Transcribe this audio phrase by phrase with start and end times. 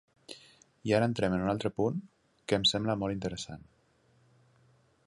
[0.89, 2.01] I ara entrem en un altre punt
[2.49, 3.71] que em sembla molt interessant.